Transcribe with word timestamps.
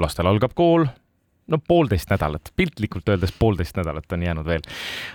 lastel 0.00 0.26
algab 0.26 0.54
kool, 0.54 0.86
no 1.50 1.58
poolteist 1.68 2.10
nädalat, 2.12 2.50
piltlikult 2.56 3.08
öeldes 3.08 3.34
poolteist 3.38 3.76
nädalat 3.76 4.12
on 4.12 4.22
jäänud 4.22 4.46
veel. 4.48 4.64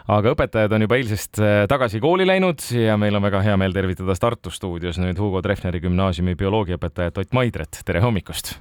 aga 0.08 0.34
õpetajad 0.36 0.76
on 0.76 0.86
juba 0.86 1.00
eilsest 1.00 1.42
äh, 1.42 1.64
tagasi 1.70 2.00
kooli 2.00 2.28
läinud 2.28 2.64
ja 2.76 2.98
meil 2.98 3.16
on 3.16 3.26
väga 3.26 3.42
hea 3.46 3.58
meel 3.58 3.74
tervitada 3.74 4.16
Tartu 4.20 4.54
stuudios 4.54 5.02
nüüd 5.02 5.20
Hugo 5.20 5.42
Treffneri 5.42 5.82
gümnaasiumi 5.82 6.36
bioloogiaõpetajat 6.36 7.18
Ott 7.18 7.34
Maidret, 7.34 7.82
tere 7.86 8.02
hommikust! 8.06 8.58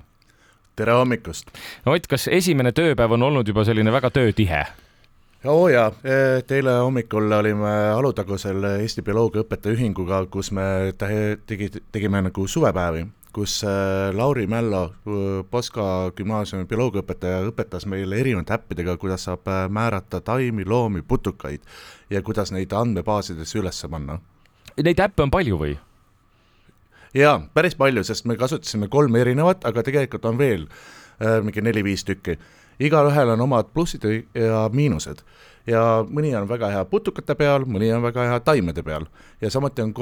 tere 0.77 0.95
hommikust! 0.97 1.51
Ott, 1.87 2.07
kas 2.07 2.29
esimene 2.33 2.73
tööpäev 2.73 3.19
on 3.19 3.29
olnud 3.29 3.49
juba 3.49 3.65
selline 3.69 3.93
väga 3.93 4.11
töötihe? 4.11 4.65
oo 5.45 5.67
oh 5.67 5.69
jaa, 5.71 5.93
eile 6.51 6.81
hommikul 6.81 7.31
olime 7.33 7.75
Alutagusel 7.95 8.65
Eesti 8.81 9.05
Bioloogiaõpetaja 9.07 9.77
Ühinguga, 9.77 10.25
kus 10.27 10.51
me 10.57 10.95
tegi, 11.47 11.69
tegime 11.93 12.25
nagu 12.27 12.47
suvepäevi 12.49 13.05
kus 13.33 13.65
äh, 13.65 14.17
Lauri 14.17 14.47
Mällo, 14.47 14.85
äh, 14.85 15.45
Poska 15.51 16.13
gümnaasiumi 16.17 16.67
bioloogiaõpetaja, 16.69 17.43
õpetas 17.51 17.87
meile 17.87 18.21
erinevate 18.21 18.57
äppidega, 18.57 18.97
kuidas 18.97 19.27
saab 19.29 19.49
äh, 19.49 19.67
määrata 19.69 20.21
taimi, 20.25 20.65
loomi, 20.65 21.03
putukaid 21.03 21.61
ja 22.11 22.23
kuidas 22.23 22.53
neid 22.53 22.73
andmebaasidesse 22.73 23.59
üles 23.61 23.85
panna. 23.91 24.19
Neid 24.79 25.01
äppe 25.03 25.23
on 25.23 25.31
palju 25.35 25.61
või? 25.61 25.77
jaa, 27.15 27.41
päris 27.55 27.75
palju, 27.75 28.05
sest 28.05 28.27
me 28.29 28.37
kasutasime 28.37 28.89
kolme 28.89 29.21
erinevat, 29.21 29.65
aga 29.65 29.83
tegelikult 29.83 30.25
on 30.29 30.39
veel 30.39 30.67
äh, 30.69 31.39
mingi 31.45 31.65
neli-viis 31.65 32.05
tükki. 32.05 32.39
igalühel 32.79 33.29
on 33.29 33.41
omad 33.41 33.73
plussid 33.75 34.05
ja 34.35 34.69
miinused 34.73 35.23
ja 35.67 36.05
mõni 36.09 36.35
on 36.37 36.49
väga 36.49 36.71
hea 36.73 36.85
putukate 36.85 37.35
peal, 37.35 37.65
mõni 37.67 37.91
on 37.93 38.03
väga 38.03 38.29
hea 38.31 38.41
taimede 38.41 38.83
peal 38.83 39.07
ja 39.41 39.51
samuti 39.51 39.83
on 39.83 39.95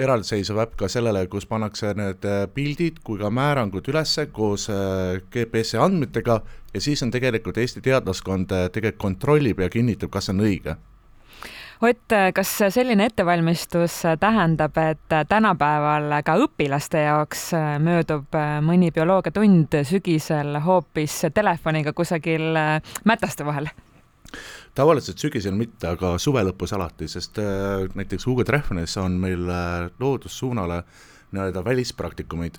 eraldiseisev 0.00 0.58
äpp 0.64 0.76
ka 0.80 0.88
sellele, 0.90 1.24
kus 1.30 1.46
pannakse 1.50 1.92
need 1.98 2.24
äh, 2.28 2.44
pildid 2.54 3.00
kui 3.04 3.20
ka 3.20 3.30
määrangud 3.32 3.88
ülesse 3.92 4.26
koos 4.32 4.68
äh, 4.72 5.20
GPS-i 5.32 5.80
andmetega 5.80 6.40
ja 6.74 6.80
siis 6.80 7.02
on 7.02 7.10
tegelikult 7.10 7.58
Eesti 7.58 7.82
teadlaskond 7.84 8.52
äh, 8.56 8.68
tegelikult 8.72 9.02
kontrollib 9.02 9.60
ja 9.60 9.70
kinnitab, 9.70 10.12
kas 10.14 10.30
see 10.30 10.36
on 10.36 10.46
õige 10.46 10.78
Ott, 11.80 12.12
kas 12.36 12.50
selline 12.74 13.06
ettevalmistus 13.08 14.02
tähendab, 14.20 14.76
et 14.76 15.14
tänapäeval 15.28 16.12
ka 16.26 16.34
õpilaste 16.44 17.06
jaoks 17.06 17.46
möödub 17.80 18.36
mõni 18.66 18.90
bioloogiatund 18.92 19.78
sügisel 19.88 20.60
hoopis 20.60 21.22
telefoniga 21.32 21.96
kusagil 21.96 22.52
mätaste 23.08 23.48
vahel? 23.48 23.72
Tavaliselt 24.74 25.18
sügisel 25.18 25.54
mitte, 25.56 25.88
aga 25.90 26.14
suve 26.22 26.42
lõpus 26.46 26.74
alati, 26.76 27.08
sest 27.10 27.38
äh, 27.42 27.86
näiteks 27.98 28.26
Hugo 28.28 28.44
Treffneris 28.46 28.96
on 29.00 29.18
meil 29.22 29.48
äh, 29.50 29.90
loodussuunale 30.00 30.82
nii-öelda 31.34 31.64
välispraktikumid, 31.64 32.58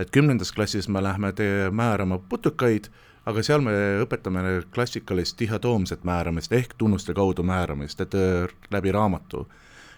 et 0.00 0.10
kümnendas 0.14 0.52
klassis 0.56 0.88
me 0.88 1.02
lähme 1.04 1.32
tee 1.36 1.70
määrama 1.70 2.20
putukaid, 2.28 2.90
aga 3.28 3.42
seal 3.44 3.64
me 3.64 3.72
õpetame 4.04 4.60
klassikalist 4.74 5.38
dihatoomset 5.40 6.04
määramist 6.08 6.52
ehk 6.56 6.74
tunnuste 6.80 7.14
kaudu 7.16 7.44
määramist, 7.46 8.00
et 8.00 8.16
äh, 8.16 8.48
läbi 8.70 8.92
raamatu. 8.92 9.48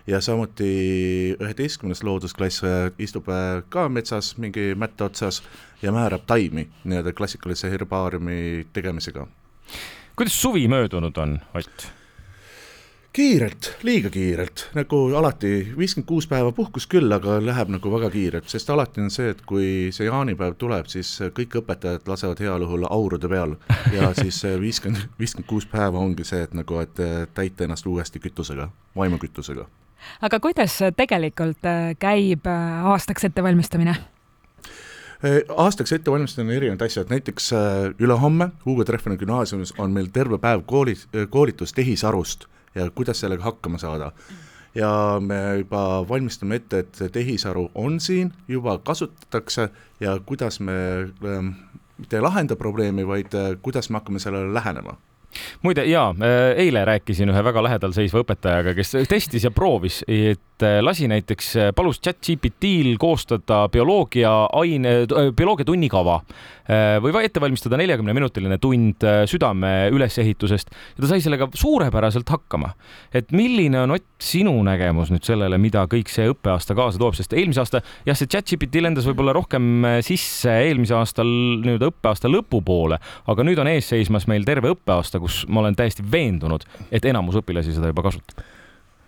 ja 0.07 0.19
samuti 0.21 1.37
üheteistkümnes 1.39 2.01
loodusklass 2.03 2.65
istub 2.99 3.29
ka 3.71 3.85
metsas 3.89 4.33
mingi 4.37 4.75
mätta 4.75 5.05
otsas 5.05 5.43
ja 5.83 5.93
määrab 5.93 6.27
taimi 6.27 6.67
nii-öelda 6.85 7.13
klassikalise 7.13 7.71
herbaariumi 7.71 8.67
tegemisega 8.73 9.29
kuidas 10.17 10.43
suvi 10.43 10.69
möödunud 10.69 11.17
on, 11.17 11.41
Ott? 11.55 11.89
kiirelt, 13.13 13.77
liiga 13.83 14.11
kiirelt, 14.11 14.71
nagu 14.75 14.99
alati, 15.17 15.51
viiskümmend 15.77 16.09
kuus 16.09 16.27
päeva 16.29 16.53
puhkus 16.53 16.87
küll, 16.89 17.13
aga 17.13 17.37
läheb 17.45 17.69
nagu 17.75 17.91
väga 17.93 18.09
kiirelt, 18.11 18.49
sest 18.49 18.71
alati 18.73 19.03
on 19.05 19.11
see, 19.13 19.29
et 19.35 19.43
kui 19.49 19.67
see 19.93 20.07
jaanipäev 20.07 20.57
tuleb, 20.61 20.89
siis 20.89 21.11
kõik 21.37 21.59
õpetajad 21.61 22.09
lasevad 22.09 22.41
heal 22.41 22.65
juhul 22.65 22.87
aurude 22.89 23.29
peal 23.29 23.53
ja 23.93 24.09
siis 24.23 24.41
viiskümmend, 24.61 25.13
viiskümmend 25.21 25.49
kuus 25.51 25.69
päeva 25.69 26.01
ongi 26.01 26.25
see, 26.25 26.41
et 26.47 26.57
nagu, 26.57 26.81
et 26.81 27.05
täita 27.37 27.69
ennast 27.69 27.87
uuesti 27.87 28.23
kütusega, 28.23 28.71
vaimukütusega. 28.97 29.69
aga 30.25 30.41
kuidas 30.41 30.79
tegelikult 30.97 31.69
käib 32.01 32.49
aastaks 32.49 33.29
ettevalmistamine? 33.29 33.99
Äh, 35.23 35.45
aastaks 35.57 35.93
ette 35.95 36.11
valmistan 36.11 36.49
erinevaid 36.51 36.81
asju, 36.83 37.05
et 37.05 37.11
näiteks 37.13 37.53
äh, 37.55 37.61
ülehomme 38.03 38.49
Hugo 38.65 38.83
Treffner 38.85 39.15
gümnaasiumis 39.21 39.71
on 39.79 39.93
meil 39.95 40.09
terve 40.11 40.39
päev 40.43 40.65
kooli, 40.67 40.97
äh, 41.15 41.29
koolitus 41.31 41.71
tehisarust 41.77 42.49
ja 42.75 42.89
kuidas 42.91 43.23
sellega 43.23 43.45
hakkama 43.47 43.79
saada. 43.79 44.13
ja 44.75 45.21
me 45.21 45.59
juba 45.59 46.09
valmistame 46.09 46.57
ette, 46.57 46.79
et 46.79 47.13
tehisaru 47.13 47.71
on 47.75 48.01
siin, 48.01 48.33
juba 48.49 48.79
kasutatakse 48.79 49.69
ja 50.01 50.19
kuidas 50.27 50.61
me 50.61 50.73
ähm, 51.25 51.49
mitte 51.99 52.17
ei 52.17 52.23
lahenda 52.23 52.57
probleemi, 52.57 53.07
vaid 53.07 53.37
kuidas 53.63 53.91
me 53.91 54.01
hakkame 54.01 54.19
sellele 54.19 54.55
lähenema 54.55 54.97
muide 55.63 55.85
jaa, 55.89 56.11
eile 56.57 56.85
rääkisin 56.89 57.33
ühe 57.33 57.45
väga 57.45 57.65
lähedal 57.67 57.95
seisva 57.97 58.23
õpetajaga, 58.25 58.75
kes 58.79 58.97
testis 59.11 59.47
ja 59.47 59.53
proovis, 59.55 60.03
et 60.09 60.67
lasi 60.83 61.09
näiteks, 61.11 61.55
palus 61.75 61.99
chat-GPT-l 62.03 62.95
koostada 63.03 63.65
bioloogia 63.73 64.31
aine, 64.55 65.03
bioloogia 65.35 65.67
tunnikava 65.67 66.21
või 67.03 67.25
ette 67.27 67.43
valmistada 67.43 67.77
neljakümne 67.81 68.15
minutiline 68.15 68.59
tund 68.63 69.03
südame 69.27 69.73
ülesehitusest 69.91 70.71
ja 70.71 71.03
ta 71.03 71.11
sai 71.11 71.25
sellega 71.25 71.49
suurepäraselt 71.59 72.29
hakkama. 72.31 72.75
et 73.13 73.33
milline 73.35 73.81
on 73.83 73.91
Ott 73.93 74.23
sinu 74.23 74.55
nägemus 74.65 75.11
nüüd 75.13 75.27
sellele, 75.27 75.59
mida 75.61 75.83
kõik 75.91 76.11
see 76.13 76.29
õppeaasta 76.31 76.77
kaasa 76.79 77.01
toob, 77.01 77.17
sest 77.19 77.35
eelmise 77.37 77.63
aasta 77.63 77.83
jah, 78.07 78.17
see 78.19 78.31
chat-GPT 78.31 78.83
lendas 78.85 79.07
võib-olla 79.09 79.35
rohkem 79.37 79.87
sisse 80.07 80.53
eelmise 80.69 80.95
aastal 80.97 81.29
nii-öelda 81.65 81.91
õppeaasta 81.91 82.31
lõpupoole, 82.31 83.01
aga 83.33 83.47
nüüd 83.47 83.61
on 83.63 83.71
ees 83.73 83.91
seismas 83.93 84.29
meil 84.31 84.47
terve 84.49 84.73
õppeaasta, 84.77 85.21
kus 85.23 85.43
ma 85.49 85.63
olen 85.63 85.79
täiesti 85.79 86.05
veendunud, 86.05 86.67
et 86.91 87.07
enamus 87.09 87.39
õpilasi 87.41 87.77
seda 87.77 87.93
juba 87.93 88.05
kasutab. 88.09 88.43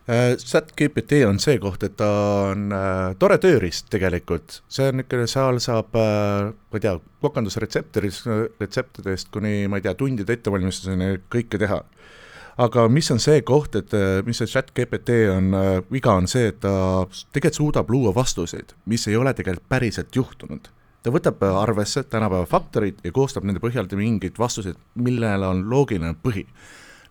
Äh, 0.05 0.35
chat-GPT 0.37 1.23
on 1.25 1.39
see 1.41 1.57
koht, 1.57 1.81
et 1.87 1.95
ta 1.97 2.07
on 2.51 2.67
äh, 2.77 3.15
tore 3.17 3.39
tööriist 3.41 3.87
tegelikult, 3.93 4.59
see 4.69 4.91
on 4.91 4.99
niisugune, 5.01 5.25
seal 5.33 5.61
saab 5.65 5.97
äh,, 5.97 6.51
ma 6.53 6.77
ei 6.77 6.85
tea, 6.85 6.99
kokandusretseptorist, 7.25 8.29
retseptidest 8.61 9.31
kuni 9.33 9.65
ma 9.73 9.81
ei 9.81 9.87
tea, 9.87 9.95
tundide 9.97 10.37
ettevalmistuseni 10.37 11.23
kõike 11.33 11.61
teha. 11.63 11.81
aga 12.61 12.85
mis 12.93 13.09
on 13.17 13.23
see 13.25 13.41
koht, 13.49 13.81
et 13.81 13.97
äh, 13.97 14.21
mis 14.29 14.43
see 14.43 14.53
chat-GPT 14.53 15.23
on 15.33 15.49
äh,, 15.57 15.73
viga 15.89 16.19
on 16.21 16.29
see, 16.29 16.53
et 16.53 16.61
ta 16.61 16.75
tegelikult 17.33 17.63
suudab 17.63 17.97
luua 17.97 18.13
vastuseid, 18.13 18.77
mis 18.85 19.09
ei 19.09 19.17
ole 19.17 19.33
tegelikult 19.33 19.73
päriselt 19.73 20.13
juhtunud 20.21 20.69
ta 21.05 21.13
võtab 21.13 21.43
arvesse 21.45 22.03
tänapäeva 22.09 22.47
faktorid 22.49 23.03
ja 23.05 23.13
koostab 23.13 23.45
nende 23.45 23.61
põhjal 23.63 23.89
mingeid 23.99 24.39
vastuseid, 24.41 24.77
millel 24.97 25.43
on 25.45 25.65
loogiline 25.71 26.15
põhi. 26.25 26.47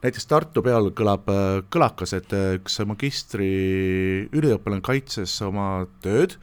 Näiteks 0.04 0.28
Tartu 0.28 0.62
peal 0.66 0.90
kõlab 0.98 1.30
äh, 1.32 1.62
kõlakas, 1.72 2.12
et 2.18 2.34
äh, 2.36 2.58
üks 2.58 2.82
magistriüliõpilane 2.90 4.84
kaitses 4.84 5.38
oma 5.46 5.86
tööd 6.04 6.36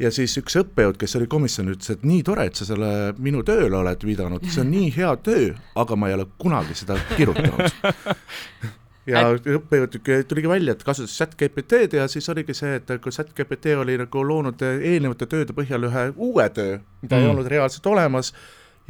ja 0.00 0.12
siis 0.14 0.36
üks 0.38 0.56
õppejõud, 0.60 0.96
kes 1.00 1.16
oli 1.18 1.26
komisjon, 1.30 1.72
ütles, 1.74 1.90
et 1.96 2.04
nii 2.06 2.22
tore, 2.28 2.46
et 2.48 2.56
sa 2.60 2.64
selle 2.68 2.90
minu 3.20 3.42
tööle 3.46 3.76
oled 3.80 4.00
viidanud, 4.06 4.44
see 4.46 4.62
on 4.62 4.70
nii 4.72 4.92
hea 4.96 5.12
töö, 5.24 5.50
aga 5.80 5.98
ma 5.98 6.08
ei 6.08 6.16
ole 6.18 6.28
kunagi 6.40 6.74
seda 6.78 6.94
kirjutanud 7.16 7.66
ja 9.08 9.24
õppejõud 9.32 9.96
tuligi 10.28 10.50
välja, 10.50 10.74
et 10.74 10.84
kasutas 10.84 11.16
chat-GPT-d 11.16 12.00
ja 12.00 12.08
siis 12.10 12.28
oligi 12.32 12.54
see, 12.56 12.76
et 12.80 12.92
kui 13.02 13.14
chat-GPT 13.14 13.76
oli 13.80 13.96
nagu 14.00 14.24
loonud 14.26 14.62
eelnevate 14.70 15.28
tööde 15.30 15.56
põhjal 15.56 15.88
ühe 15.88 16.06
uue 16.16 16.48
töö, 16.54 16.78
mida 17.02 17.16
mm. 17.16 17.24
ei 17.24 17.32
olnud 17.32 17.50
reaalselt 17.50 17.86
olemas 17.90 18.34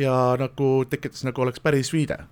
ja 0.01 0.37
nagu 0.41 0.73
tekitas 0.91 1.25
nagu 1.29 1.47
oleks 1.47 1.63
päris 1.63 1.93
viide 1.95 2.23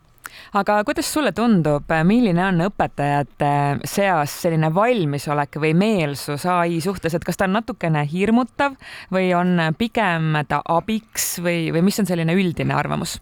aga 0.59 0.79
kuidas 0.85 1.09
sulle 1.13 1.33
tundub, 1.37 1.91
milline 2.05 2.43
on 2.47 2.65
õpetajate 2.69 3.53
seas 3.89 4.35
selline 4.43 4.71
valmisolek 4.75 5.59
või 5.61 5.75
meelsus 5.79 6.47
ai 6.51 6.81
suhtes, 6.85 7.15
et 7.15 7.25
kas 7.25 7.39
ta 7.39 7.49
on 7.49 7.57
natukene 7.59 8.05
hirmutav 8.09 8.77
või 9.15 9.33
on 9.37 9.71
pigem 9.79 10.43
ta 10.49 10.63
abiks 10.65 11.37
või, 11.45 11.69
või 11.75 11.87
mis 11.89 12.01
on 12.03 12.11
selline 12.11 12.37
üldine 12.37 12.77
arvamus? 12.77 13.19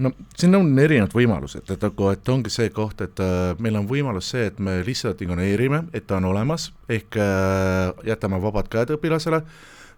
No 0.00 0.12
siin 0.36 0.56
on 0.56 0.70
erinevad 0.78 1.14
võimalused, 1.14 1.68
et 1.72 1.82
nagu, 1.84 2.08
et 2.14 2.28
ongi 2.32 2.52
see 2.52 2.70
koht, 2.74 3.02
et 3.04 3.20
äh, 3.22 3.52
meil 3.62 3.76
on 3.80 3.88
võimalus 3.90 4.30
see, 4.32 4.46
et 4.50 4.60
me 4.62 4.80
lihtsalt 4.86 5.20
ignoreerime, 5.24 5.84
et 5.96 6.06
ta 6.08 6.18
on 6.20 6.30
olemas, 6.30 6.70
ehk 6.88 7.18
äh, 7.20 7.90
jätame 8.08 8.40
vabad 8.42 8.70
käed 8.72 8.94
õpilasele, 8.96 9.42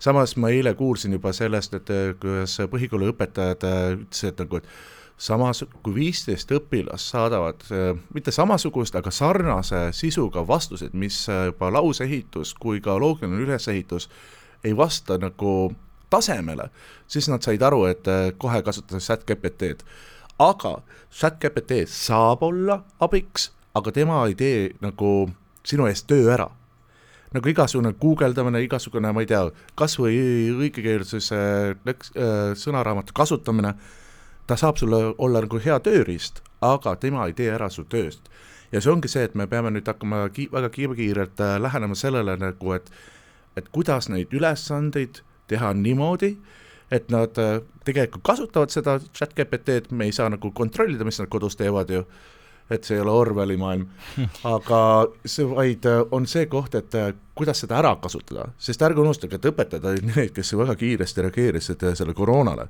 samas 0.03 0.35
ma 0.37 0.51
eile 0.51 0.75
kuulsin 0.79 1.15
juba 1.19 1.33
sellest, 1.37 1.79
et 1.79 1.95
äh, 1.95 2.11
kuidas 2.21 2.59
põhikooli 2.73 3.13
õpetajad 3.13 3.69
äh, 3.69 3.79
ütlesid, 4.01 4.43
nagu, 4.43 4.59
et 4.59 5.23
samas 5.23 5.63
kui 5.85 5.95
viisteist 6.01 6.51
õpilast 6.57 7.15
saadavad 7.15 7.63
äh, 7.71 7.93
mitte 8.15 8.35
samasugust, 8.35 8.99
aga 8.99 9.15
sarnase 9.15 9.85
sisuga 9.97 10.43
vastused, 10.49 10.97
mis 10.99 11.25
juba 11.29 11.71
lauseehitus 11.79 12.57
kui 12.59 12.83
ka 12.83 12.99
loogiline 12.99 13.45
ülesehitus 13.47 14.11
ei 14.65 14.77
vasta 14.79 15.19
nagu 15.19 15.73
tasemele, 16.13 16.69
siis 17.11 17.29
nad 17.33 17.45
said 17.45 17.63
aru, 17.65 17.85
et 17.91 18.09
äh, 18.11 18.31
kohe 18.39 18.63
kasutades 18.63 19.09
chat-GPT-d. 19.09 19.85
aga 20.39 20.79
chat-GPT 21.11 21.85
saab 21.89 22.43
olla 22.47 22.83
abiks, 23.01 23.51
aga 23.75 23.93
tema 23.93 24.25
ei 24.27 24.35
tee 24.35 24.59
nagu 24.85 25.31
sinu 25.65 25.87
eest 25.89 26.09
töö 26.11 26.29
ära 26.33 26.51
nagu 27.33 27.49
igasugune 27.49 27.95
guugeldamine, 28.01 28.61
igasugune, 28.67 29.13
ma 29.13 29.23
ei 29.25 29.29
tea, 29.31 29.47
kas 29.79 29.97
või 30.01 30.19
õigekeelsuse 30.53 31.39
äh,, 31.73 32.09
sõnaraamatu 32.61 33.17
kasutamine, 33.17 33.75
ta 34.47 34.59
saab 34.61 34.81
sulle 34.81 35.15
olla 35.17 35.41
nagu 35.45 35.61
hea 35.63 35.79
tööriist, 35.81 36.43
aga 36.61 36.97
tema 37.01 37.27
ei 37.29 37.37
tee 37.39 37.51
ära 37.53 37.71
su 37.73 37.85
tööst. 37.85 38.29
ja 38.73 38.81
see 38.81 38.93
ongi 38.93 39.09
see, 39.09 39.25
et 39.29 39.35
me 39.37 39.47
peame 39.47 39.71
nüüd 39.73 39.89
hakkama 39.89 40.27
ki-, 40.33 40.49
väga 40.53 40.71
kiirelt 40.73 41.41
äh, 41.41 41.59
lähenema 41.61 41.95
sellele 41.95 42.37
nagu, 42.41 42.73
et 42.73 42.91
et 43.57 43.69
kuidas 43.69 44.09
neid 44.09 44.33
ülesandeid 44.33 45.21
teha 45.51 45.73
niimoodi, 45.77 46.37
et 46.93 47.09
nad 47.13 47.39
äh, 47.41 47.63
tegelikult 47.87 48.25
kasutavad 48.27 48.75
seda 48.75 48.99
chat 49.17 49.33
GPT-d, 49.37 49.95
me 49.97 50.09
ei 50.09 50.15
saa 50.15 50.29
nagu 50.33 50.53
kontrollida, 50.55 51.07
mis 51.09 51.21
nad 51.23 51.31
kodus 51.33 51.57
teevad 51.57 51.91
ju, 51.93 52.05
et 52.73 52.87
see 52.87 52.97
ei 52.97 53.03
ole 53.03 53.13
Orwelli 53.13 53.57
maailm, 53.61 53.89
aga 54.55 54.81
see 55.25 55.49
vaid 55.49 55.89
äh, 55.89 56.03
on 56.13 56.29
see 56.29 56.45
koht, 56.53 56.77
et 56.79 56.97
äh, 56.99 57.15
kuidas 57.39 57.65
seda 57.65 57.79
ära 57.81 57.95
kasutada, 58.03 58.51
sest 58.61 58.85
ärge 58.85 59.01
unustage, 59.01 59.41
et 59.41 59.49
õpetajad 59.49 59.89
olid 59.89 60.11
need, 60.11 60.35
kes 60.37 60.53
väga 60.61 60.77
kiiresti 60.83 61.25
reageerisid 61.27 61.87
sellele 61.95 62.17
koroonale. 62.17 62.69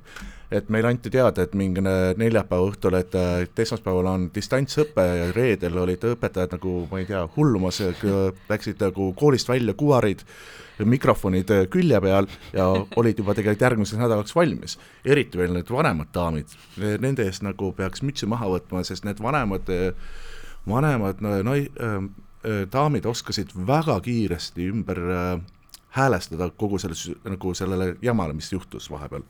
et 0.53 0.67
meile 0.69 0.87
anti 0.87 1.09
teada, 1.09 1.43
et 1.43 1.55
mingi 1.57 1.81
neljapäeva 1.81 2.67
õhtul, 2.69 2.95
et, 2.99 3.15
et 3.43 3.59
esmaspäeval 3.59 4.07
on 4.11 4.27
distantsõpe 4.35 5.03
ja 5.03 5.31
reedel 5.35 5.79
olid 5.81 6.03
õpetajad 6.13 6.53
nagu, 6.55 6.75
ma 6.91 6.99
ei 7.01 7.07
tea, 7.09 7.23
hullumas, 7.35 7.81
läksid 8.49 8.83
nagu 8.85 9.11
koolist 9.17 9.49
välja 9.49 9.73
kuvarid 9.73 10.21
mikrofonid 10.79 11.51
äh, 11.53 11.63
külje 11.71 12.01
peal 12.01 12.27
ja 12.53 12.67
olid 12.95 13.19
juba 13.19 13.35
tegelikult 13.37 13.67
järgmiseks 13.67 14.01
nädalaks 14.01 14.35
valmis. 14.35 14.77
eriti 15.05 15.37
veel 15.37 15.53
need 15.53 15.69
vanemad 15.71 16.11
daamid, 16.13 16.53
nende 16.77 17.25
eest 17.27 17.43
nagu 17.45 17.71
peaks 17.77 18.03
mütsi 18.03 18.29
maha 18.29 18.49
võtma, 18.55 18.83
sest 18.83 19.05
need 19.05 19.21
vanemad, 19.23 19.69
vanemad 20.69 21.21
nai- 21.21 21.69
äh,, 21.79 22.01
daamid 22.71 23.05
oskasid 23.05 23.53
väga 23.67 23.99
kiiresti 24.03 24.67
ümber 24.71 24.99
äh, 24.99 25.39
häälestada 25.95 26.49
kogu 26.57 26.79
selle, 26.81 27.15
nagu 27.29 27.53
sellele 27.53 27.95
jamale, 28.01 28.33
mis 28.33 28.51
juhtus 28.51 28.89
vahepeal 28.91 29.23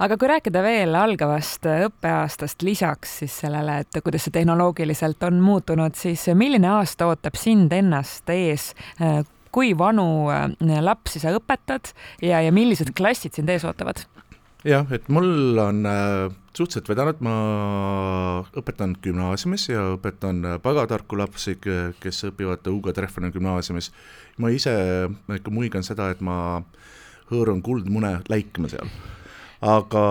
aga 0.00 0.16
kui 0.16 0.30
rääkida 0.30 0.62
veel 0.64 0.96
algavast 0.96 1.66
õppeaastast 1.68 2.64
lisaks 2.64 3.18
siis 3.20 3.34
sellele, 3.42 3.82
et 3.84 4.00
kuidas 4.04 4.24
see 4.26 4.34
tehnoloogiliselt 4.38 5.22
on 5.28 5.42
muutunud, 5.44 5.94
siis 5.94 6.24
milline 6.34 6.70
aasta 6.72 7.10
ootab 7.10 7.36
sind 7.36 7.72
ennast 7.76 8.32
ees, 8.32 8.72
äh, 9.00 9.20
kui 9.54 9.72
vanu 9.78 10.30
äh, 10.32 10.48
lapsi 10.82 11.22
sa 11.22 11.34
õpetad 11.36 11.92
ja, 12.22 12.40
ja 12.40 12.52
millised 12.54 12.92
klassid 12.96 13.36
sind 13.36 13.50
ees 13.50 13.66
ootavad? 13.68 14.04
jah, 14.66 14.88
et 14.92 15.08
mul 15.08 15.58
on 15.60 15.84
äh, 15.88 16.32
suhteliselt 16.56 16.90
vedanud, 16.90 17.22
ma 17.24 17.36
õpetan 18.60 18.96
gümnaasiumis 19.02 19.68
ja 19.70 19.86
õpetan 19.94 20.42
äh, 20.44 20.58
pagatarku 20.62 21.18
lapsi, 21.20 21.56
kes 21.60 22.26
õpivad 22.28 22.66
Ugo 22.72 22.92
Treffneri 22.92 23.32
gümnaasiumis. 23.36 23.92
ma 24.38 24.50
ise 24.52 24.74
ikka 25.36 25.54
muigan 25.54 25.86
seda, 25.86 26.10
et 26.10 26.20
ma 26.20 26.60
hõõrun 27.30 27.62
kuldmune 27.62 28.18
läikma 28.28 28.68
seal 28.72 28.90
aga, 29.60 30.04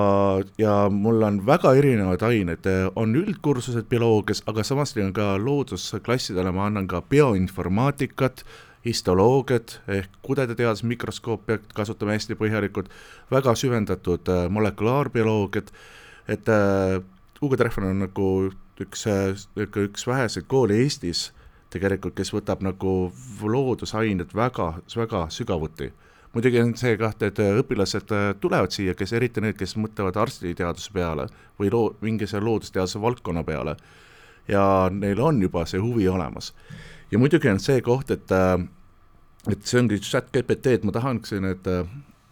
ja 0.61 0.73
mul 0.93 1.23
on 1.25 1.39
väga 1.45 1.73
erinevad 1.79 2.23
ained, 2.25 2.67
on 2.99 3.15
üldkursused 3.17 3.89
bioloogias, 3.89 4.43
aga 4.49 4.63
samas 4.63 4.95
on 5.01 5.13
ka 5.13 5.35
loodusklassidele, 5.41 6.53
ma 6.53 6.67
annan 6.69 6.87
ka 6.87 7.01
bioinformaatikat, 7.01 8.45
histoloogiat 8.85 9.81
ehk 9.87 10.19
kudeteadus, 10.23 10.83
mikroskoopi 10.87 11.59
kasutame 11.75 12.15
hästi 12.15 12.37
põhjalikult, 12.39 12.89
väga 13.31 13.55
süvendatud 13.59 14.29
äh, 14.31 14.45
molekulaarbioloogiat, 14.49 15.71
et 16.27 16.49
äh, 16.49 16.99
Ugo 17.41 17.57
Treffner 17.57 17.91
on 17.93 18.03
nagu 18.03 18.29
üks, 18.79 19.05
äh, 19.07 19.35
üks 19.59 20.07
väheseid 20.07 20.47
koole 20.47 20.79
Eestis 20.83 21.29
tegelikult, 21.73 22.15
kes 22.17 22.31
võtab 22.33 22.63
nagu 22.65 23.11
loodusained 23.41 24.33
väga, 24.35 24.73
väga 24.95 25.25
sügavuti. 25.33 25.91
Muidugi 26.33 26.59
on 26.61 26.75
see 26.77 26.97
kah, 26.97 27.15
et 27.25 27.39
õpilased 27.41 28.11
äh, 28.13 28.27
tulevad 28.41 28.73
siia, 28.73 28.93
kes 28.97 29.13
eriti 29.17 29.41
need, 29.41 29.57
kes 29.57 29.75
mõtlevad 29.81 30.19
arstiteaduse 30.21 30.93
peale 30.93 31.29
või 31.59 31.71
loo-, 31.73 31.95
mingisuguse 32.01 32.43
loodusteaduse 32.45 33.01
valdkonna 33.01 33.43
peale. 33.43 33.75
Ja 34.49 34.89
neil 34.93 35.19
on 35.21 35.41
juba 35.41 35.65
see 35.69 35.81
huvi 35.81 36.07
olemas 36.09 36.53
ja 37.11 37.19
muidugi 37.19 37.49
on 37.49 37.59
see 37.59 37.81
koht, 37.81 38.11
et 38.11 38.31
äh, 38.31 38.59
et 39.47 39.65
see 39.65 39.79
ongi 39.79 39.99
chat 40.03 40.29
GPT, 40.33 40.75
et 40.77 40.85
ma 40.87 40.93
tahaksin, 40.95 41.47
et, 41.53 41.67
äh, 41.67 41.87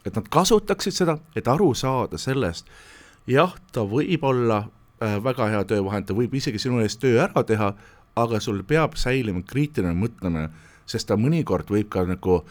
et 0.06 0.16
nad 0.16 0.28
kasutaksid 0.34 0.96
seda, 0.96 1.18
et 1.36 1.48
aru 1.48 1.72
saada 1.78 2.20
sellest, 2.20 2.68
jah, 3.30 3.56
ta 3.72 3.86
võib 3.88 4.26
olla 4.28 4.64
äh, 5.02 5.18
väga 5.24 5.50
hea 5.54 5.64
töövahend, 5.72 6.10
ta 6.10 6.18
võib 6.18 6.36
isegi 6.38 6.60
sinu 6.62 6.82
eest 6.84 7.02
töö 7.04 7.22
ära 7.24 7.44
teha, 7.48 7.74
aga 8.18 8.40
sul 8.42 8.64
peab 8.68 8.98
säilima 8.98 9.44
kriitiline 9.46 9.96
mõtlemine, 9.96 10.50
sest 10.90 11.10
ta 11.10 11.18
mõnikord 11.20 11.70
võib 11.72 11.92
ka 11.94 12.06
nagu 12.08 12.42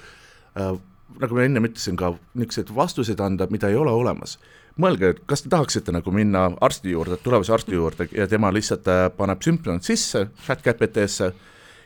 äh, 0.57 0.77
nagu 1.21 1.37
ma 1.37 1.47
ennem 1.47 1.69
ütlesin, 1.69 1.97
ka 1.97 2.15
niisuguseid 2.37 2.71
vastuseid 2.77 3.21
anda, 3.25 3.47
mida 3.51 3.71
ei 3.73 3.77
ole 3.79 3.93
olemas. 3.93 4.39
mõelge, 4.77 5.09
et 5.09 5.21
kas 5.25 5.41
te 5.41 5.49
tahaksite 5.49 5.93
nagu 5.93 6.13
minna 6.13 6.51
arsti 6.61 6.91
juurde, 6.93 7.17
tulevase 7.25 7.53
arsti 7.55 7.73
juurde 7.73 8.09
ja 8.13 8.27
tema 8.29 8.51
lihtsalt 8.53 8.85
paneb 9.17 9.41
sümptomid 9.41 9.87
sisse 9.87 10.27
chat 10.45 10.61
GPT-sse 10.61 11.31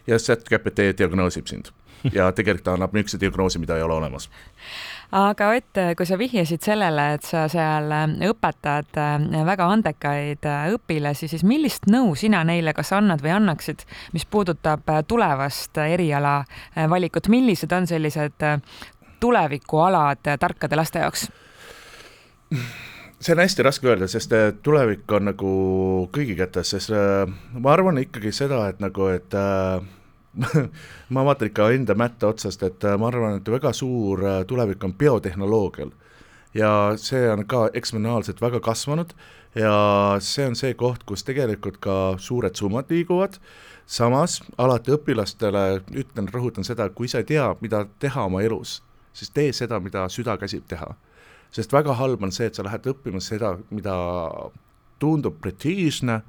ja 0.06 0.18
chat-GPT 0.18 0.92
diagnoosib 0.98 1.46
sind. 1.46 1.72
Ja 2.12 2.30
tegelikult 2.32 2.64
ta 2.64 2.72
annab 2.72 2.94
niisuguse 2.96 3.20
diagnoosi, 3.20 3.58
mida 3.60 3.76
ei 3.76 3.82
ole 3.82 3.94
olemas. 3.94 4.30
Aga 5.12 5.48
Ott, 5.56 5.78
kui 5.96 6.06
sa 6.06 6.18
vihjasid 6.18 6.62
sellele, 6.62 7.06
et 7.16 7.26
sa 7.26 7.48
seal 7.50 7.90
õpetad 8.28 8.98
äh, 9.00 9.40
väga 9.46 9.66
andekaid 9.74 10.46
äh, 10.46 10.68
õpilasi, 10.76 11.26
siis 11.32 11.42
millist 11.44 11.88
nõu 11.90 12.14
sina 12.14 12.44
neile 12.46 12.72
kas 12.76 12.92
annad 12.94 13.24
või 13.24 13.34
annaksid, 13.34 13.82
mis 14.14 14.24
puudutab 14.30 14.86
äh, 14.88 15.02
tulevast 15.02 15.82
eriala 15.82 16.44
valikut, 16.88 17.26
millised 17.28 17.74
on 17.74 17.90
sellised 17.90 18.46
tulevikualad 19.20 20.30
tarkade 20.38 20.78
laste 20.78 21.02
jaoks? 21.02 21.26
See 23.20 23.34
on 23.34 23.42
hästi 23.42 23.64
raske 23.66 23.88
öelda, 23.88 24.08
sest 24.08 24.32
tulevik 24.64 25.12
on 25.12 25.28
nagu 25.28 25.54
kõigi 26.14 26.36
kätes, 26.38 26.72
sest 26.74 26.92
ma 27.52 27.72
arvan 27.74 28.00
ikkagi 28.00 28.32
seda, 28.32 28.64
et 28.72 28.80
nagu, 28.80 29.10
et 29.12 29.36
äh, 29.36 29.82
ma 31.14 31.24
vaatan 31.26 31.50
ikka 31.50 31.70
enda 31.74 31.96
mätta 31.98 32.30
otsast, 32.30 32.62
et 32.62 32.84
äh, 32.86 32.96
ma 32.98 33.10
arvan, 33.10 33.40
et 33.40 33.50
väga 33.50 33.72
suur 33.76 34.22
äh, 34.24 34.38
tulevik 34.48 34.84
on 34.84 34.94
biotehnoloogial. 34.94 35.90
ja 36.54 36.96
see 36.98 37.28
on 37.30 37.44
ka 37.46 37.68
eksponentsiaalselt 37.78 38.40
väga 38.42 38.58
kasvanud 38.60 39.12
ja 39.54 40.16
see 40.18 40.46
on 40.48 40.56
see 40.58 40.74
koht, 40.74 41.04
kus 41.06 41.22
tegelikult 41.22 41.78
ka 41.78 42.16
suured 42.18 42.56
summad 42.58 42.90
liiguvad, 42.90 43.36
samas 43.86 44.40
alati 44.58 44.94
õpilastele 44.96 45.82
ütlen, 45.94 46.30
rõhutan 46.32 46.66
seda, 46.66 46.88
kui 46.90 47.08
sa 47.08 47.22
ei 47.22 47.28
tea, 47.28 47.52
mida 47.60 47.84
teha 48.02 48.26
oma 48.26 48.42
elus, 48.42 48.80
siis 49.12 49.30
tee 49.30 49.52
seda, 49.52 49.78
mida 49.80 50.08
süda 50.08 50.36
käsib 50.38 50.66
teha. 50.70 50.94
Sest 51.54 51.72
väga 51.72 51.96
halb 51.98 52.22
on 52.22 52.32
see, 52.32 52.46
et 52.46 52.58
sa 52.58 52.66
lähed 52.66 52.86
õppima 52.92 53.22
seda, 53.24 53.56
mida 53.70 53.94
tundub 55.00 55.40
prestiižne, 55.42 56.20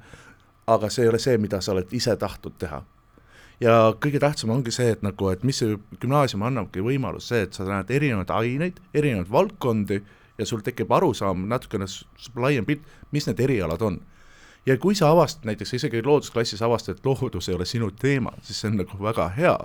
aga 0.72 0.90
see 0.90 1.04
ei 1.04 1.12
ole 1.12 1.20
see, 1.22 1.38
mida 1.38 1.60
sa 1.60 1.74
oled 1.74 1.92
ise 1.94 2.16
tahtnud 2.16 2.58
teha 2.58 2.82
ja 3.62 3.74
kõige 4.02 4.20
tähtsam 4.22 4.52
ongi 4.54 4.72
see, 4.74 4.92
et 4.94 5.02
nagu, 5.04 5.28
et 5.32 5.44
mis 5.46 5.58
see 5.62 5.76
gümnaasium 6.02 6.42
annabki 6.46 6.82
võimalus, 6.84 7.28
see, 7.30 7.44
et 7.46 7.56
sa 7.56 7.66
näed 7.68 7.90
erinevaid 7.94 8.32
aineid, 8.34 8.80
erinevaid 8.94 9.30
valdkondi 9.32 10.00
ja 10.38 10.48
sul 10.48 10.64
tekib 10.64 10.92
arusaam, 10.92 11.46
natukene 11.50 11.86
laiem 12.42 12.66
pilt, 12.66 12.86
mis 13.14 13.28
need 13.28 13.42
erialad 13.44 13.84
on. 13.86 14.00
Ja 14.66 14.76
kui 14.78 14.94
sa 14.94 15.10
avastad 15.10 15.48
näiteks 15.48 15.74
isegi 15.78 16.02
loodusklassis 16.04 16.62
avastad, 16.62 16.98
et 16.98 17.06
loodus 17.06 17.48
ei 17.48 17.54
ole 17.54 17.66
sinu 17.66 17.90
teema, 17.90 18.32
siis 18.42 18.60
see 18.60 18.70
on 18.70 18.80
nagu 18.82 19.02
väga 19.02 19.28
hea. 19.36 19.58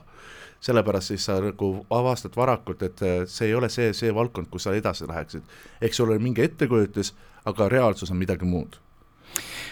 sellepärast 0.60 1.12
siis 1.12 1.26
sa 1.26 1.36
nagu 1.42 1.86
avastad 1.94 2.34
varakult, 2.36 2.82
et 2.82 3.02
see 3.30 3.48
ei 3.48 3.54
ole 3.54 3.70
see, 3.70 3.92
see 3.94 4.14
valdkond, 4.14 4.48
kus 4.50 4.64
sa 4.64 4.74
edasi 4.74 5.08
läheksid. 5.08 5.44
eks 5.82 5.98
sul 5.98 6.10
oli 6.10 6.20
mingi 6.20 6.42
ettekujutus, 6.42 7.14
aga 7.46 7.70
reaalsus 7.70 8.12
on 8.12 8.18
midagi 8.18 8.46
muud 8.46 8.80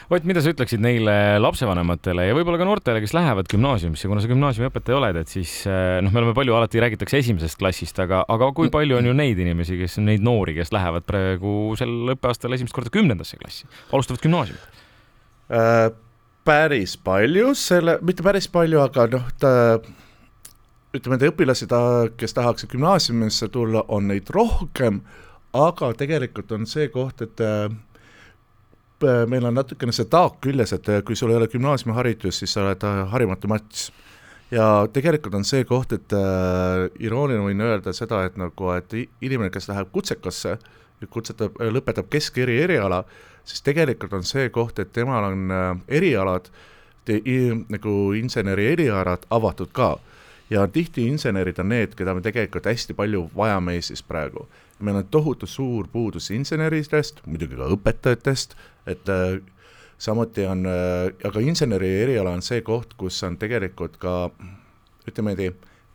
Ott, 0.06 0.22
mida 0.22 0.42
sa 0.44 0.52
ütleksid 0.54 0.84
neile 0.84 1.40
lapsevanematele 1.42 2.28
ja 2.28 2.36
võib-olla 2.38 2.60
ka 2.62 2.68
noortele, 2.68 3.00
kes 3.02 3.16
lähevad 3.18 3.48
gümnaasiumisse, 3.50 4.06
kuna 4.06 4.22
sa 4.22 4.30
gümnaasiumiõpetaja 4.30 5.00
oled, 5.00 5.18
et 5.18 5.32
siis 5.34 5.56
eh, 5.66 5.98
noh, 6.06 6.14
me 6.14 6.22
oleme 6.22 6.36
palju, 6.38 6.54
alati 6.54 6.84
räägitakse 6.84 7.24
esimesest 7.24 7.58
klassist, 7.58 7.98
aga, 8.04 8.22
aga 8.30 8.52
kui 8.54 8.70
palju 8.70 9.00
on 9.00 9.10
ju 9.10 9.18
neid 9.18 9.42
inimesi, 9.42 9.80
kes, 9.82 9.98
neid 10.06 10.22
noori, 10.22 10.54
kes 10.60 10.76
lähevad 10.76 11.10
praegu 11.10 11.74
sel 11.80 12.14
õppeaastal 12.14 12.54
esimest 12.54 12.78
korda 12.78 12.94
kümnendasse 12.94 13.42
klassi, 13.42 13.66
alustavad 13.90 14.22
gümnaasiumit 14.22 14.62
äh,? 14.62 14.75
Päris 16.46 16.96
palju, 16.98 17.52
selle, 17.58 18.00
mitte 18.02 18.26
päris 18.26 18.48
palju, 18.50 18.80
aga 18.82 19.06
noh, 19.12 19.28
ta 19.38 19.52
ütleme, 20.96 21.20
et 21.20 21.28
õpilasi, 21.28 21.68
ta, 21.70 21.80
kes 22.18 22.34
tahaks 22.34 22.66
gümnaasiumisse 22.72 23.52
tulla, 23.54 23.84
on 23.94 24.08
neid 24.10 24.32
rohkem, 24.34 25.04
aga 25.54 25.92
tegelikult 25.98 26.54
on 26.56 26.66
see 26.70 26.88
koht, 26.94 27.22
et 27.22 27.44
äh, 27.44 27.68
Äh, 29.04 29.26
meil 29.28 29.44
on 29.44 29.58
natukene 29.58 29.92
see 29.96 30.08
taak 30.08 30.40
küljes, 30.44 30.72
et 30.76 30.88
äh, 30.88 31.02
kui 31.04 31.18
sul 31.20 31.34
ei 31.34 31.36
ole 31.36 31.50
gümnaasiumiharidus, 31.52 32.40
siis 32.40 32.54
sa 32.56 32.64
oled 32.64 32.84
äh, 32.88 33.02
harimatu 33.12 33.50
mats. 33.52 33.90
ja 34.54 34.86
tegelikult 34.94 35.36
on 35.36 35.44
see 35.44 35.66
koht, 35.68 35.92
et 35.92 36.14
äh, 36.16 36.86
irooniline 37.04 37.44
võin 37.44 37.64
öelda 37.66 37.92
seda, 37.98 38.24
et 38.24 38.38
nagu, 38.40 38.70
et 38.72 38.94
inimene, 38.96 39.50
kes 39.52 39.68
läheb 39.68 39.92
kutsekasse, 39.92 40.56
kutsetab, 41.12 41.60
lõpetab 41.60 42.08
keskeri 42.10 42.62
eriala, 42.64 43.04
siis 43.46 43.62
tegelikult 43.66 44.14
on 44.14 44.24
see 44.26 44.50
koht, 44.50 44.80
et 44.80 44.94
temal 44.94 45.32
on 45.32 45.52
äh, 45.52 45.70
erialad, 46.02 46.50
nagu 47.70 47.92
inseneri 48.18 48.72
erialad 48.72 49.28
avatud 49.30 49.70
ka 49.78 49.92
ja 50.50 50.68
tihti 50.68 51.06
insenerid 51.08 51.60
on 51.62 51.70
need, 51.70 51.94
keda 51.98 52.16
me 52.18 52.22
tegelikult 52.26 52.66
hästi 52.66 52.96
palju 52.98 53.28
vajame 53.36 53.76
Eestis 53.78 54.04
praegu. 54.04 54.48
meil 54.80 54.96
on 54.96 55.06
tohutu 55.08 55.48
suur 55.48 55.88
puudus 55.88 56.32
inseneridest, 56.32 57.22
muidugi 57.26 57.56
ka 57.56 57.70
õpetajatest, 57.72 58.56
et 58.86 59.10
äh, 59.10 59.40
samuti 59.98 60.46
on 60.46 60.66
äh,, 60.66 61.14
aga 61.24 61.40
inseneri 61.40 61.90
eriala 62.02 62.34
on 62.36 62.42
see 62.42 62.62
koht, 62.62 62.94
kus 62.98 63.24
on 63.24 63.38
tegelikult 63.38 63.98
ka 63.98 64.30
ütleme 65.08 65.36
niimoodi, 65.36 65.54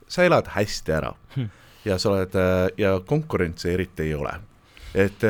sa 0.08 0.24
elad 0.24 0.48
hästi 0.54 0.92
ära 0.92 1.12
hmm. 1.34 1.50
ja 1.84 1.98
sa 1.98 2.10
oled 2.14 2.38
ja 2.78 2.94
konkurentsi 3.06 3.70
eriti 3.74 4.08
ei 4.08 4.14
ole. 4.14 4.32
et 4.94 5.22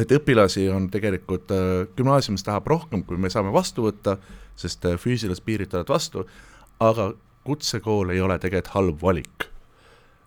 et 0.00 0.12
õpilasi 0.16 0.68
on 0.72 0.88
tegelikult 0.92 1.52
äh,, 1.52 1.86
gümnaasiumis 1.96 2.44
tahab 2.46 2.66
rohkem, 2.70 3.04
kui 3.04 3.20
me 3.20 3.30
saame 3.32 3.52
vastu 3.52 3.86
võtta, 3.88 4.16
sest 4.56 4.86
äh, 4.88 4.98
füüsilised 5.00 5.44
piirid 5.44 5.72
tulevad 5.72 5.92
vastu, 5.92 6.26
aga 6.80 7.12
kutsekool 7.44 8.14
ei 8.14 8.20
ole 8.20 8.38
tegelikult 8.38 8.74
halb 8.76 9.02
valik. 9.02 9.48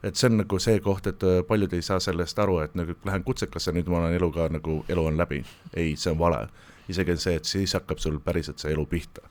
et 0.05 0.15
see 0.15 0.29
on 0.29 0.38
nagu 0.38 0.60
see 0.62 0.79
koht, 0.86 1.07
et 1.10 1.24
äh, 1.25 1.41
paljud 1.48 1.74
ei 1.74 1.81
saa 1.81 2.00
sellest 2.00 2.39
aru, 2.39 2.60
et 2.62 2.75
nagu 2.77 2.93
lähen 3.05 3.24
kutsekasse, 3.25 3.74
nüüd 3.74 3.89
ma 3.89 4.03
olen 4.03 4.13
eluga 4.13 4.50
nagu, 4.53 4.84
elu 4.89 5.05
on 5.05 5.17
läbi. 5.17 5.43
ei, 5.74 5.95
see 5.95 6.12
on 6.12 6.19
vale. 6.19 6.48
isegi 6.89 7.17
see, 7.17 7.39
et 7.41 7.45
siis 7.45 7.74
hakkab 7.74 7.98
sul 7.98 8.19
päriselt 8.22 8.62
see 8.62 8.74
elu 8.74 8.86
pihta 8.86 9.25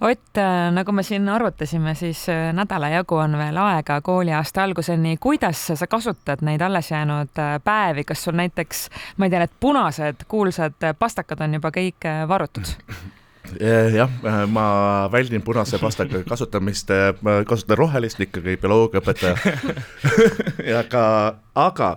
Ott, 0.00 0.36
äh, 0.36 0.72
nagu 0.72 0.92
me 0.92 1.02
siin 1.02 1.28
arvutasime, 1.28 1.92
siis 1.94 2.22
äh, 2.32 2.54
nädala 2.56 2.88
jagu 2.88 3.18
on 3.20 3.36
veel 3.36 3.56
aega 3.60 4.00
kooliaasta 4.00 4.62
alguseni. 4.64 5.16
kuidas 5.20 5.66
sa 5.74 5.86
kasutad 5.86 6.40
neid 6.40 6.60
alles 6.60 6.90
jäänud 6.90 7.36
päevi, 7.64 8.04
kas 8.04 8.24
sul 8.24 8.32
näiteks, 8.32 8.88
ma 9.16 9.28
ei 9.28 9.30
tea, 9.30 9.42
need 9.44 9.52
punased 9.60 10.24
kuulsad 10.28 10.86
pastakad 10.98 11.40
on 11.44 11.58
juba 11.58 11.68
kõik 11.74 12.08
varutud? 12.28 12.72
Eh, 13.60 13.92
jah, 13.94 14.10
ma 14.48 14.64
väldin 15.12 15.42
punase 15.42 15.78
pastaka 15.78 16.22
kasutamist, 16.28 16.88
ma 17.20 17.40
kasutan 17.44 17.78
rohelist 17.78 18.20
ikkagi 18.20 18.56
bioloogiaõpetaja 18.62 19.36
aga, 20.80 21.04
aga, 21.54 21.90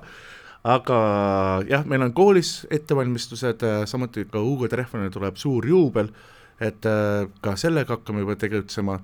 aga 0.76 1.00
jah, 1.70 1.88
meil 1.88 2.04
on 2.04 2.14
koolis 2.14 2.66
ettevalmistused, 2.68 3.64
samuti 3.88 4.28
ka 4.28 4.44
Hugo 4.44 4.68
Treffmanil 4.68 5.14
tuleb 5.14 5.40
suur 5.40 5.68
juubel, 5.68 6.12
et 6.62 6.86
ka 7.42 7.56
sellega 7.60 7.98
hakkame 7.98 8.24
juba 8.24 8.36
tegutsema. 8.40 9.00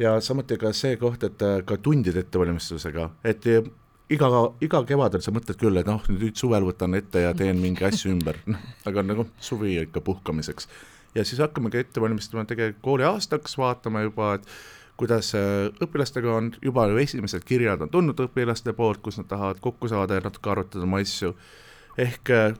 Ja 0.00 0.14
samuti 0.24 0.56
ka 0.56 0.72
see 0.72 0.96
koht, 0.96 1.24
et 1.28 1.42
ka 1.66 1.76
tundide 1.76 2.22
ettevalmistusega, 2.24 3.10
et 3.28 3.44
iga, 4.10 4.28
iga 4.64 4.82
kevadel 4.88 5.22
sa 5.24 5.32
mõtled 5.34 5.58
küll, 5.60 5.78
et 5.80 5.88
noh, 5.88 6.02
nüüd 6.10 6.38
suvel 6.38 6.66
võtan 6.66 6.96
ette 6.98 7.24
ja 7.26 7.34
teen 7.36 7.60
mingi 7.62 7.84
asju 7.86 8.14
ümber, 8.14 8.40
noh, 8.52 8.66
aga 8.88 9.04
nagu 9.06 9.28
suvi 9.42 9.76
ikka 9.84 10.02
puhkamiseks. 10.06 10.68
Ja 11.14 11.24
siis 11.26 11.40
hakkamegi 11.42 11.80
ette 11.80 12.02
valmistama 12.02 12.44
tegelikult 12.46 12.84
kooliaastaks, 12.84 13.56
vaatame 13.58 14.04
juba, 14.06 14.36
et 14.38 14.46
kuidas 15.00 15.32
äh, 15.38 15.70
õpilastega 15.82 16.34
on, 16.36 16.50
juba 16.62 16.86
esimesed 17.02 17.46
kirjad 17.48 17.82
on 17.82 17.90
tulnud 17.90 18.18
õpilaste 18.26 18.74
poolt, 18.76 19.00
kus 19.02 19.18
nad 19.18 19.30
tahavad 19.30 19.62
kokku 19.64 19.88
saada 19.90 20.18
ja 20.18 20.24
natuke 20.26 20.52
arutada 20.52 20.86
oma 20.86 21.00
asju, 21.02 21.32
ehk 21.98 22.34
äh, 22.36 22.52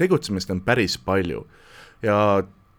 tegutsemist 0.00 0.52
on 0.54 0.62
päris 0.64 0.96
palju. 1.04 1.44
Ja 2.02 2.18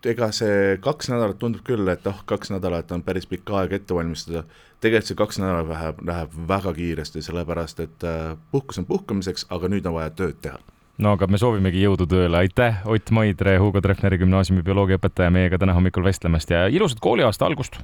ega 0.07 0.31
see 0.35 0.77
kaks 0.81 1.09
nädalat 1.11 1.39
tundub 1.41 1.63
küll, 1.67 1.87
et 1.91 2.07
oh, 2.07 2.23
kaks 2.25 2.53
nädalat 2.53 2.91
on 2.95 3.03
päris 3.03 3.27
pikk 3.27 3.51
aeg 3.59 3.75
ette 3.79 3.95
valmistada, 3.95 4.45
tegelikult 4.79 5.11
see 5.11 5.19
kaks 5.19 5.39
nädalat 5.43 5.69
läheb, 5.73 6.01
läheb 6.07 6.41
väga 6.47 6.73
kiiresti, 6.73 7.23
sellepärast 7.25 7.83
et 7.85 8.07
äh, 8.07 8.35
puhkus 8.51 8.79
on 8.79 8.87
puhkamiseks, 8.89 9.47
aga 9.49 9.71
nüüd 9.71 9.87
on 9.89 9.99
vaja 9.99 10.13
tööd 10.15 10.39
teha 10.41 10.59
no 10.99 11.13
aga 11.15 11.27
me 11.31 11.39
soovimegi 11.39 11.83
jõudu 11.83 12.07
tööle, 12.09 12.41
aitäh, 12.41 12.81
Ott 12.89 13.11
Maidre, 13.15 13.57
Hugo 13.61 13.81
Treffneri 13.83 14.19
gümnaasiumi 14.19 14.63
bioloogiaõpetaja 14.67 15.31
meiega 15.31 15.59
täna 15.61 15.75
hommikul 15.77 16.03
vestlemast 16.03 16.51
ja 16.51 16.67
ilusat 16.67 16.99
kooliaasta 17.03 17.47
algust! 17.47 17.79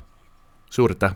suur 0.70 0.96
aitäh! 0.96 1.14